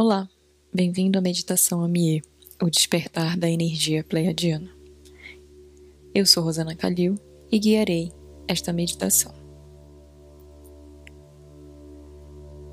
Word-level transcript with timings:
Olá, 0.00 0.28
bem-vindo 0.72 1.18
à 1.18 1.20
meditação 1.20 1.82
Amie, 1.82 2.22
o 2.62 2.70
despertar 2.70 3.36
da 3.36 3.50
energia 3.50 4.04
pleiadiana. 4.04 4.70
Eu 6.14 6.24
sou 6.24 6.44
Rosana 6.44 6.76
Calil 6.76 7.16
e 7.50 7.58
guiarei 7.58 8.12
esta 8.46 8.72
meditação. 8.72 9.34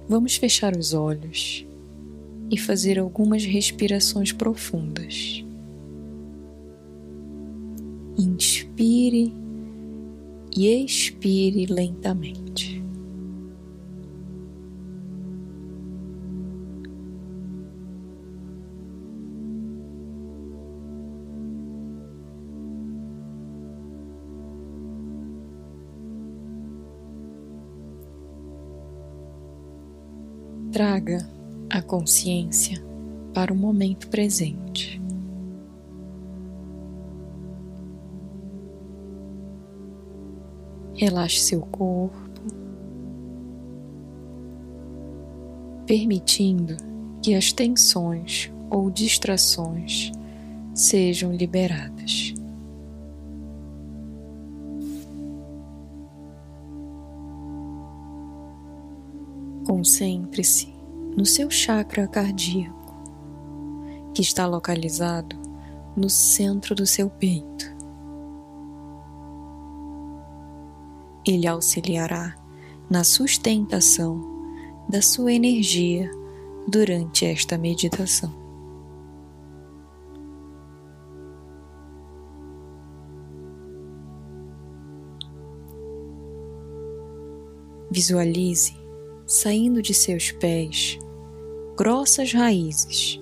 Vamos 0.07 0.35
fechar 0.35 0.77
os 0.77 0.93
olhos 0.93 1.65
e 2.51 2.59
fazer 2.59 2.99
algumas 2.99 3.44
respirações 3.44 4.32
profundas. 4.32 5.44
Inspire 8.20 9.34
e 10.55 10.68
expire 10.86 11.66
lentamente. 11.66 12.75
Traga 30.75 31.25
a 31.70 31.82
consciência 31.82 32.83
para 33.33 33.53
o 33.53 33.56
momento 33.56 34.09
presente. 34.09 35.02
Relaxe 40.94 41.39
seu 41.39 41.61
corpo, 41.61 42.30
permitindo 45.86 46.75
que 47.23 47.33
as 47.36 47.53
tensões 47.53 48.52
ou 48.69 48.92
distrações 48.92 50.11
sejam 50.73 51.31
liberadas. 51.31 52.33
Concentre-se 59.66 60.74
no 61.16 61.25
seu 61.25 61.49
chakra 61.49 62.08
cardíaco, 62.08 62.94
que 64.13 64.21
está 64.21 64.45
localizado 64.45 65.35
no 65.95 66.09
centro 66.09 66.75
do 66.75 66.85
seu 66.85 67.09
peito. 67.09 67.73
Ele 71.25 71.47
auxiliará 71.47 72.36
na 72.89 73.03
sustentação 73.03 74.21
da 74.89 75.02
sua 75.02 75.33
energia 75.33 76.11
durante 76.67 77.25
esta 77.25 77.58
meditação. 77.58 78.43
Visualize 87.89 88.75
saindo 89.25 89.81
de 89.81 89.93
seus 89.93 90.31
pés 90.31 90.99
grossas 91.75 92.31
raízes 92.31 93.21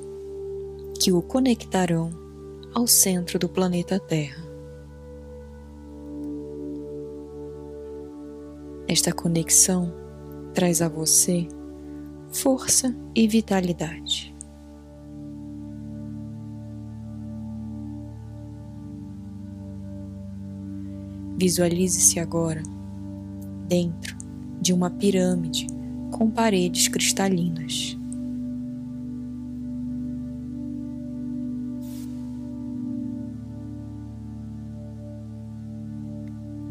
que 1.01 1.11
o 1.11 1.23
conectarão 1.23 2.11
ao 2.71 2.85
centro 2.85 3.39
do 3.39 3.49
planeta 3.49 3.99
Terra. 3.99 4.43
Esta 8.87 9.11
conexão 9.11 9.91
traz 10.53 10.83
a 10.83 10.87
você 10.87 11.47
força 12.31 12.95
e 13.15 13.27
vitalidade. 13.27 14.35
Visualize-se 21.39 22.19
agora 22.19 22.61
dentro 23.67 24.15
de 24.61 24.71
uma 24.71 24.91
pirâmide 24.91 25.65
com 26.11 26.29
paredes 26.29 26.87
cristalinas. 26.87 27.97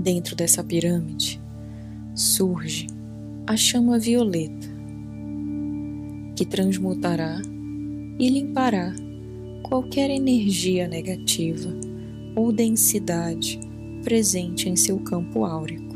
Dentro 0.03 0.35
dessa 0.35 0.65
pirâmide 0.65 1.41
surge 2.13 2.89
a 3.47 3.57
chama 3.57 4.01
violeta, 4.01 4.67
que 6.35 6.45
transmutará 6.45 7.41
e 8.19 8.29
limpará 8.29 8.93
qualquer 9.63 10.11
energia 10.11 10.89
negativa 10.89 11.73
ou 12.35 12.53
densidade 12.53 13.61
presente 14.03 14.69
em 14.69 14.75
seu 14.75 14.99
campo 14.99 15.45
áureo. 15.45 15.92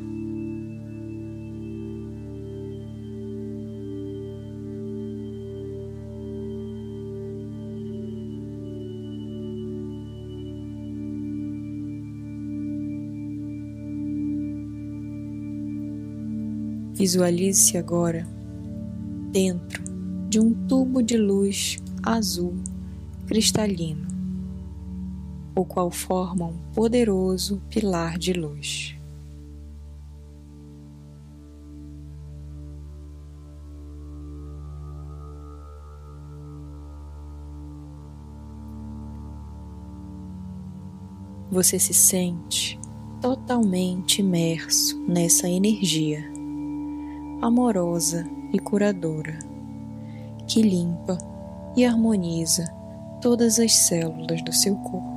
Visualize-se 16.96 17.76
agora 17.76 18.26
dentro 19.30 19.84
de 20.30 20.40
um 20.40 20.54
tubo 20.66 21.02
de 21.02 21.18
luz 21.18 21.76
azul 22.02 22.54
cristalino, 23.26 24.08
o 25.54 25.62
qual 25.62 25.90
forma 25.90 26.46
um 26.46 26.56
poderoso 26.72 27.60
pilar 27.68 28.16
de 28.16 28.32
luz. 28.32 28.96
Você 41.50 41.78
se 41.78 41.92
sente 41.92 42.80
totalmente 43.20 44.20
imerso 44.20 44.98
nessa 45.06 45.46
energia 45.46 46.35
amorosa 47.40 48.26
e 48.52 48.58
curadora, 48.58 49.38
que 50.46 50.62
limpa 50.62 51.18
e 51.76 51.84
harmoniza 51.84 52.64
todas 53.20 53.58
as 53.58 53.74
células 53.74 54.42
do 54.42 54.52
seu 54.52 54.74
corpo. 54.76 55.16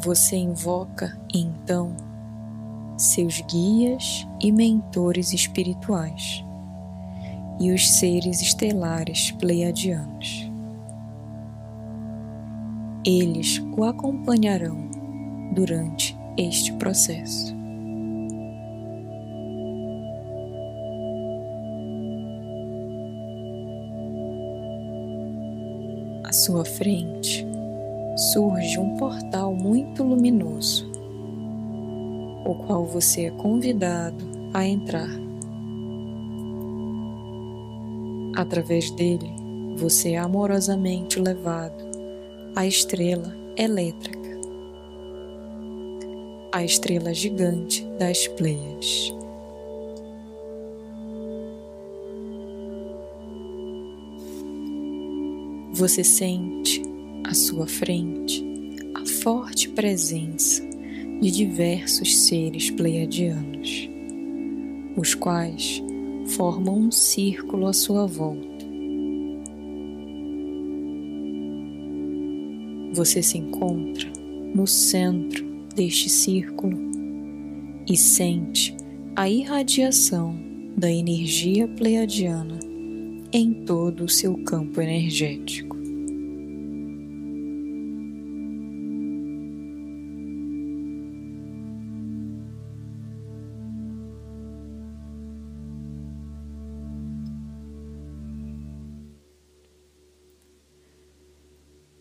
Você 0.00 0.36
invoca 0.36 1.18
então 1.32 1.92
seus 2.96 3.40
guias 3.40 4.28
e 4.40 4.52
mentores 4.52 5.32
espirituais 5.32 6.44
e 7.58 7.72
os 7.72 7.90
seres 7.90 8.42
estelares 8.42 9.30
pleiadianos 9.32 10.53
eles 13.04 13.62
o 13.76 13.84
acompanharão 13.84 14.88
durante 15.52 16.16
este 16.38 16.72
processo. 16.74 17.54
À 26.24 26.32
sua 26.32 26.64
frente 26.64 27.46
surge 28.32 28.78
um 28.78 28.96
portal 28.96 29.54
muito 29.54 30.02
luminoso, 30.02 30.90
o 32.46 32.54
qual 32.66 32.86
você 32.86 33.26
é 33.26 33.30
convidado 33.32 34.24
a 34.54 34.66
entrar. 34.66 35.10
Através 38.36 38.90
dele, 38.92 39.30
você 39.76 40.12
é 40.12 40.18
amorosamente 40.18 41.20
levado 41.20 41.93
a 42.56 42.64
estrela 42.66 43.36
elétrica, 43.56 44.30
a 46.52 46.64
estrela 46.64 47.12
gigante 47.12 47.84
das 47.98 48.28
Pleias. 48.28 49.12
Você 55.72 56.04
sente 56.04 56.80
à 57.24 57.34
sua 57.34 57.66
frente 57.66 58.44
a 58.94 59.04
forte 59.04 59.68
presença 59.70 60.62
de 61.20 61.32
diversos 61.32 62.16
seres 62.18 62.70
pleiadianos, 62.70 63.88
os 64.96 65.12
quais 65.12 65.82
formam 66.28 66.78
um 66.78 66.90
círculo 66.92 67.66
à 67.66 67.72
sua 67.72 68.06
volta 68.06 68.53
você 72.94 73.22
se 73.22 73.36
encontra 73.36 74.08
no 74.54 74.66
centro 74.66 75.44
deste 75.74 76.08
círculo 76.08 76.78
e 77.88 77.96
sente 77.96 78.76
a 79.16 79.28
irradiação 79.28 80.38
da 80.76 80.90
energia 80.90 81.66
pleiadiana 81.68 82.58
em 83.32 83.52
todo 83.64 84.04
o 84.04 84.08
seu 84.08 84.36
campo 84.44 84.80
energético. 84.80 85.73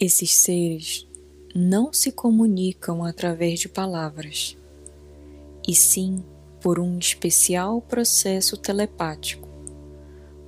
Esses 0.05 0.35
seres 0.35 1.07
não 1.55 1.93
se 1.93 2.11
comunicam 2.11 3.05
através 3.05 3.61
de 3.61 3.69
palavras, 3.69 4.57
e 5.65 5.73
sim 5.73 6.21
por 6.59 6.77
um 6.77 6.99
especial 6.99 7.81
processo 7.81 8.57
telepático, 8.57 9.47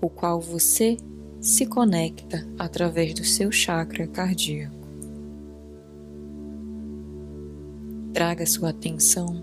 o 0.01 0.09
qual 0.09 0.41
você 0.41 0.97
se 1.39 1.65
conecta 1.65 2.45
através 2.59 3.13
do 3.13 3.23
seu 3.23 3.49
chakra 3.49 4.05
cardíaco. 4.07 4.75
Traga 8.11 8.45
sua 8.45 8.71
atenção 8.71 9.41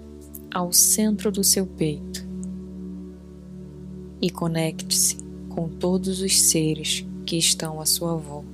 ao 0.53 0.75
centro 0.75 1.33
do 1.33 1.43
seu 1.43 1.67
peito 1.67 2.23
e 4.21 4.29
conecte-se 4.29 5.17
com 5.49 5.71
todos 5.71 6.21
os 6.21 6.39
seres 6.39 7.03
que 7.25 7.39
estão 7.39 7.81
à 7.81 7.87
sua 7.87 8.15
volta. 8.15 8.52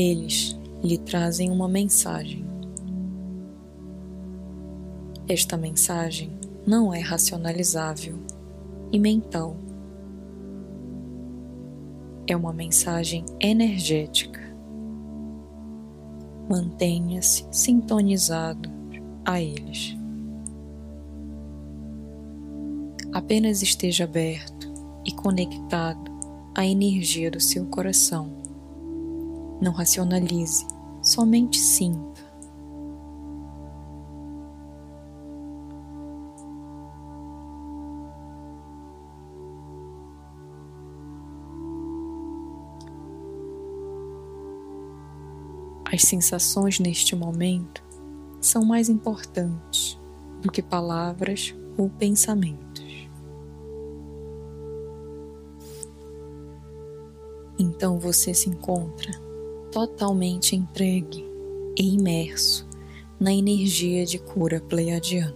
Eles 0.00 0.56
lhe 0.80 0.96
trazem 0.96 1.50
uma 1.50 1.66
mensagem. 1.66 2.46
Esta 5.28 5.56
mensagem 5.56 6.30
não 6.64 6.94
é 6.94 7.00
racionalizável 7.00 8.16
e 8.92 8.98
mental. 9.00 9.56
É 12.28 12.36
uma 12.36 12.52
mensagem 12.52 13.24
energética. 13.40 14.40
Mantenha-se 16.48 17.44
sintonizado 17.50 18.70
a 19.24 19.42
eles. 19.42 19.96
Apenas 23.12 23.62
esteja 23.62 24.04
aberto 24.04 24.72
e 25.04 25.10
conectado 25.10 26.08
à 26.54 26.64
energia 26.64 27.32
do 27.32 27.40
seu 27.40 27.66
coração 27.66 28.37
não 29.60 29.72
racionalize, 29.72 30.66
somente 31.02 31.58
sinta. 31.58 32.28
As 45.90 46.02
sensações 46.02 46.78
neste 46.78 47.16
momento 47.16 47.82
são 48.40 48.64
mais 48.64 48.88
importantes 48.88 49.98
do 50.42 50.52
que 50.52 50.62
palavras 50.62 51.54
ou 51.76 51.88
pensamentos. 51.88 53.08
Então 57.58 57.98
você 57.98 58.32
se 58.32 58.48
encontra 58.48 59.27
totalmente 59.70 60.56
entregue 60.56 61.24
e 61.76 61.94
imerso 61.94 62.66
na 63.20 63.32
energia 63.32 64.04
de 64.04 64.18
cura 64.18 64.60
pleiadiana. 64.60 65.34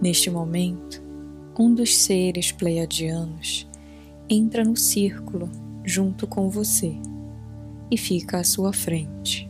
Neste 0.00 0.30
momento, 0.30 1.02
um 1.58 1.74
dos 1.74 1.96
seres 1.96 2.52
pleiadianos 2.52 3.66
entra 4.28 4.64
no 4.64 4.76
círculo 4.76 5.50
junto 5.84 6.26
com 6.26 6.48
você 6.48 6.94
e 7.90 7.96
fica 7.96 8.38
à 8.38 8.44
sua 8.44 8.72
frente. 8.72 9.48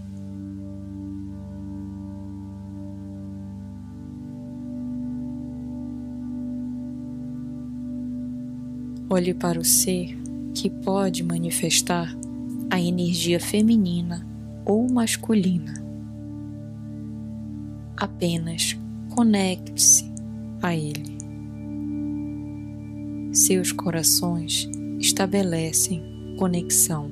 Olhe 9.17 9.33
para 9.33 9.59
o 9.59 9.65
ser 9.65 10.15
que 10.53 10.69
pode 10.69 11.25
manifestar 11.25 12.15
a 12.69 12.79
energia 12.79 13.41
feminina 13.41 14.27
ou 14.63 14.87
masculina. 14.93 15.73
Apenas 17.97 18.77
conecte-se 19.15 20.05
a 20.61 20.77
ele. 20.77 21.17
Seus 23.33 23.73
corações 23.73 24.69
estabelecem 25.01 26.03
conexão. 26.39 27.11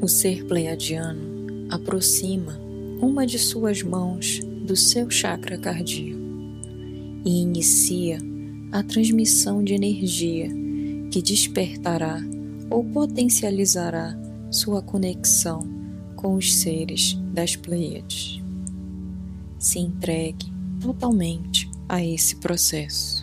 O 0.00 0.06
ser 0.06 0.46
pleiadiano 0.46 1.66
aproxima 1.72 2.65
uma 3.00 3.26
de 3.26 3.38
suas 3.38 3.82
mãos 3.82 4.40
do 4.66 4.74
seu 4.74 5.10
chakra 5.10 5.58
cardíaco 5.58 6.20
e 7.24 7.40
inicia 7.42 8.18
a 8.72 8.82
transmissão 8.82 9.62
de 9.62 9.74
energia 9.74 10.48
que 11.10 11.22
despertará 11.22 12.20
ou 12.70 12.84
potencializará 12.84 14.16
sua 14.50 14.82
conexão 14.82 15.60
com 16.16 16.34
os 16.34 16.54
seres 16.54 17.14
das 17.32 17.54
Pleiades. 17.54 18.42
Se 19.58 19.78
entregue 19.78 20.52
totalmente 20.80 21.70
a 21.88 22.04
esse 22.04 22.36
processo. 22.36 23.15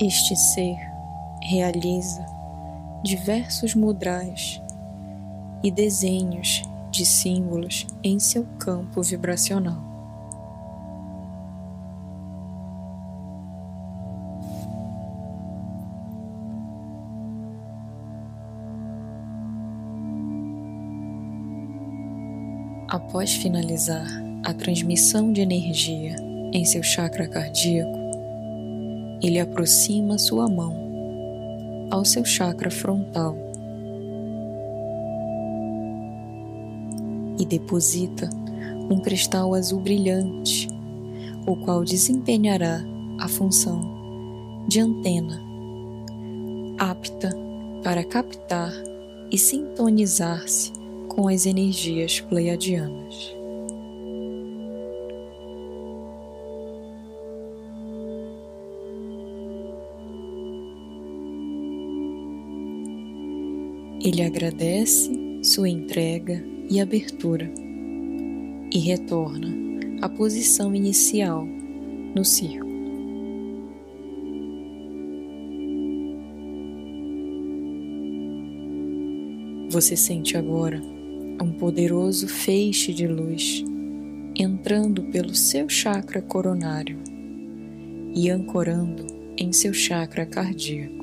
Este 0.00 0.34
ser 0.34 0.76
realiza 1.40 2.26
diversos 3.04 3.76
mudras 3.76 4.60
e 5.62 5.70
desenhos 5.70 6.62
de 6.90 7.06
símbolos 7.06 7.86
em 8.02 8.18
seu 8.18 8.44
campo 8.58 9.00
vibracional. 9.02 9.80
Após 22.88 23.32
finalizar 23.32 24.06
a 24.44 24.52
transmissão 24.52 25.32
de 25.32 25.40
energia 25.40 26.16
em 26.52 26.64
seu 26.64 26.82
chakra 26.82 27.28
cardíaco, 27.28 28.03
ele 29.26 29.40
aproxima 29.40 30.18
sua 30.18 30.46
mão 30.46 30.76
ao 31.90 32.04
seu 32.04 32.24
chakra 32.26 32.70
frontal 32.70 33.34
e 37.38 37.46
deposita 37.46 38.28
um 38.90 39.00
cristal 39.00 39.54
azul 39.54 39.80
brilhante, 39.80 40.68
o 41.46 41.56
qual 41.56 41.84
desempenhará 41.84 42.84
a 43.18 43.26
função 43.26 43.80
de 44.68 44.80
antena, 44.80 45.42
apta 46.78 47.30
para 47.82 48.04
captar 48.04 48.72
e 49.30 49.38
sintonizar-se 49.38 50.70
com 51.08 51.28
as 51.28 51.46
energias 51.46 52.20
pleiadianas. 52.20 53.33
Ele 64.04 64.22
agradece 64.22 65.10
sua 65.42 65.66
entrega 65.66 66.44
e 66.68 66.78
abertura 66.78 67.50
e 68.70 68.78
retorna 68.78 69.48
à 70.02 70.08
posição 70.10 70.74
inicial 70.74 71.48
no 72.14 72.22
círculo. 72.22 72.74
Você 79.70 79.96
sente 79.96 80.36
agora 80.36 80.82
um 81.42 81.52
poderoso 81.52 82.28
feixe 82.28 82.92
de 82.92 83.06
luz 83.06 83.64
entrando 84.36 85.02
pelo 85.04 85.34
seu 85.34 85.66
chakra 85.66 86.20
coronário 86.20 86.98
e 88.14 88.28
ancorando 88.28 89.06
em 89.38 89.50
seu 89.50 89.72
chakra 89.72 90.26
cardíaco. 90.26 90.93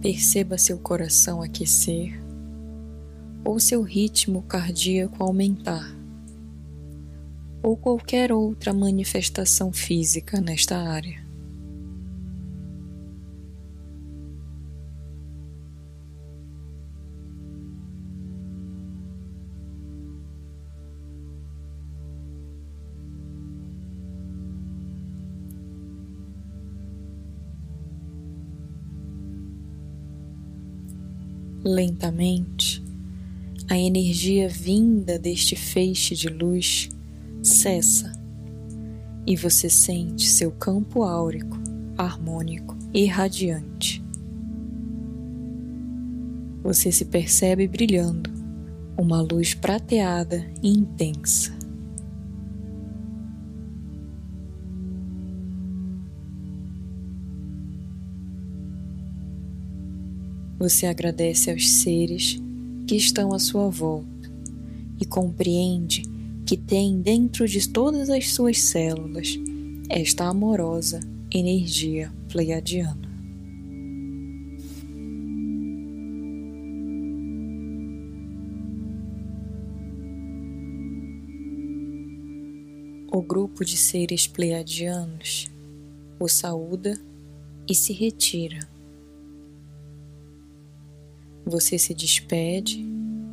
Perceba 0.00 0.56
seu 0.56 0.78
coração 0.78 1.42
aquecer 1.42 2.20
ou 3.44 3.58
seu 3.58 3.82
ritmo 3.82 4.42
cardíaco 4.42 5.22
aumentar, 5.22 5.94
ou 7.62 7.76
qualquer 7.76 8.32
outra 8.32 8.72
manifestação 8.72 9.72
física 9.72 10.40
nesta 10.40 10.76
área. 10.76 11.29
Lentamente, 31.62 32.82
a 33.68 33.76
energia 33.76 34.48
vinda 34.48 35.18
deste 35.18 35.54
feixe 35.54 36.14
de 36.14 36.26
luz 36.26 36.88
cessa 37.42 38.12
e 39.26 39.36
você 39.36 39.68
sente 39.68 40.26
seu 40.26 40.50
campo 40.50 41.02
áurico, 41.02 41.58
harmônico 41.98 42.74
e 42.94 43.04
radiante. 43.04 44.02
Você 46.62 46.90
se 46.90 47.04
percebe 47.04 47.68
brilhando, 47.68 48.30
uma 48.96 49.20
luz 49.20 49.52
prateada 49.52 50.50
e 50.62 50.68
intensa. 50.70 51.59
Você 60.60 60.84
agradece 60.84 61.50
aos 61.50 61.70
seres 61.70 62.38
que 62.86 62.94
estão 62.94 63.32
à 63.32 63.38
sua 63.38 63.70
volta 63.70 64.30
e 65.00 65.06
compreende 65.06 66.02
que 66.44 66.54
tem 66.54 67.00
dentro 67.00 67.48
de 67.48 67.66
todas 67.66 68.10
as 68.10 68.28
suas 68.28 68.60
células 68.60 69.38
esta 69.88 70.26
amorosa 70.26 71.00
energia 71.32 72.12
pleiadiana. 72.28 73.08
O 83.10 83.22
grupo 83.22 83.64
de 83.64 83.78
seres 83.78 84.26
pleiadianos 84.26 85.50
o 86.18 86.28
saúda 86.28 87.00
e 87.66 87.74
se 87.74 87.94
retira 87.94 88.68
você 91.50 91.78
se 91.78 91.92
despede 91.92 92.82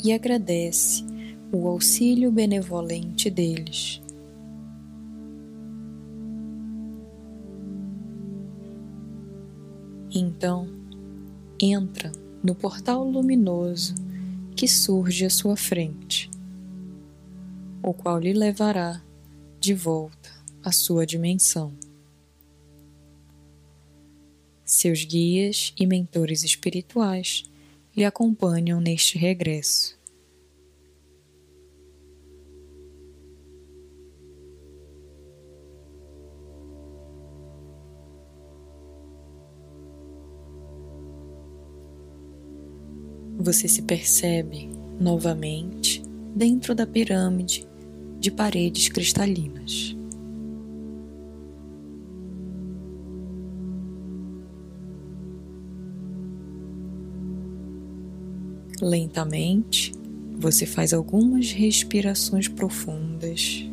e 0.04 0.12
agradece 0.12 1.06
o 1.52 1.68
auxílio 1.68 2.32
benevolente 2.32 3.30
deles. 3.30 4.02
Então, 10.14 10.68
entra 11.62 12.12
no 12.44 12.56
portal 12.56 13.04
luminoso 13.08 13.94
que 14.56 14.68
surge 14.68 15.26
à 15.26 15.30
sua 15.30 15.56
frente, 15.56 16.30
o 17.84 17.94
qual 17.94 18.20
lhe 18.20 18.34
levará 18.34 19.02
de 19.60 19.74
volta 19.74 20.32
à 20.64 20.72
sua 20.72 21.06
dimensão. 21.06 21.72
Seus 24.66 25.06
guias 25.06 25.74
e 25.80 25.86
mentores 25.86 26.44
espirituais 26.44 27.44
lhe 27.98 28.06
acompanham 28.06 28.80
neste 28.80 29.18
regresso. 29.18 29.98
Você 43.39 43.68
se 43.68 43.82
percebe 43.82 44.70
novamente 45.00 46.04
dentro 46.36 46.75
da 46.75 46.86
pirâmide 46.86 47.68
de 48.20 48.30
paredes 48.30 48.89
cristalinas. 48.89 49.97
Lentamente, 58.81 59.91
você 60.38 60.65
faz 60.67 60.93
algumas 60.93 61.51
respirações 61.51 62.48
profundas. 62.48 63.65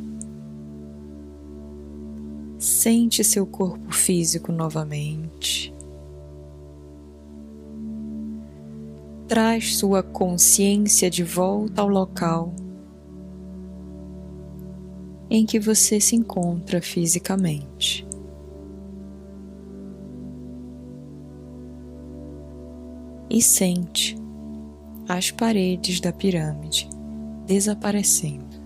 Sente 2.59 3.23
seu 3.23 3.47
corpo 3.47 3.93
físico 3.93 4.51
novamente. 4.51 5.75
Traz 9.29 9.77
sua 9.77 10.03
consciência 10.03 11.11
de 11.11 11.23
volta 11.23 11.83
ao 11.83 11.89
local 11.89 12.55
em 15.29 15.45
que 15.45 15.59
você 15.59 16.01
se 16.01 16.17
encontra 16.17 16.81
fisicamente. 16.81 18.07
E 23.29 23.43
sente 23.43 24.24
as 25.09 25.31
paredes 25.31 26.01
da 26.01 26.13
pirâmide 26.13 26.89
desaparecendo. 27.47 28.65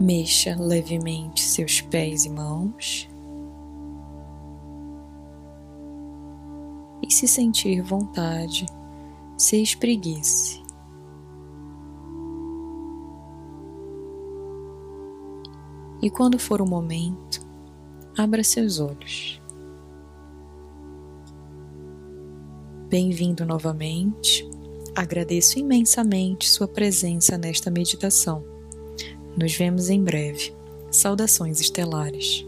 Mexa 0.00 0.56
levemente 0.58 1.40
seus 1.40 1.80
pés 1.80 2.24
e 2.24 2.30
mãos. 2.30 3.08
E 7.02 7.12
se 7.12 7.26
sentir 7.26 7.82
vontade, 7.82 8.66
se 9.36 9.60
espreguice. 9.60 10.67
E 16.08 16.10
quando 16.10 16.38
for 16.38 16.62
o 16.62 16.66
momento, 16.66 17.46
abra 18.16 18.42
seus 18.42 18.80
olhos. 18.80 19.38
Bem-vindo 22.88 23.44
novamente. 23.44 24.48
Agradeço 24.96 25.58
imensamente 25.58 26.48
sua 26.48 26.66
presença 26.66 27.36
nesta 27.36 27.70
meditação. 27.70 28.42
Nos 29.36 29.54
vemos 29.54 29.90
em 29.90 30.02
breve. 30.02 30.56
Saudações 30.90 31.60
estelares. 31.60 32.47